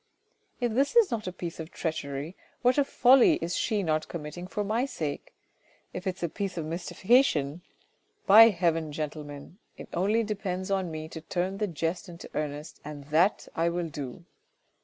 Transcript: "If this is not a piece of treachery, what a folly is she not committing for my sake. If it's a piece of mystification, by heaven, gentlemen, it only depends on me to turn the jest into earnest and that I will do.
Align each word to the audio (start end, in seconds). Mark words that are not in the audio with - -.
"If 0.59 0.71
this 0.73 0.95
is 0.95 1.11
not 1.11 1.27
a 1.27 1.31
piece 1.31 1.59
of 1.59 1.69
treachery, 1.69 2.35
what 2.63 2.79
a 2.79 2.83
folly 2.83 3.35
is 3.35 3.55
she 3.55 3.83
not 3.83 4.07
committing 4.07 4.47
for 4.47 4.63
my 4.63 4.83
sake. 4.87 5.31
If 5.93 6.07
it's 6.07 6.23
a 6.23 6.27
piece 6.27 6.57
of 6.57 6.65
mystification, 6.65 7.61
by 8.25 8.49
heaven, 8.49 8.91
gentlemen, 8.91 9.59
it 9.77 9.89
only 9.93 10.23
depends 10.23 10.71
on 10.71 10.89
me 10.89 11.07
to 11.09 11.21
turn 11.21 11.59
the 11.59 11.67
jest 11.67 12.09
into 12.09 12.31
earnest 12.33 12.81
and 12.83 13.03
that 13.11 13.47
I 13.55 13.69
will 13.69 13.89
do. 13.89 14.25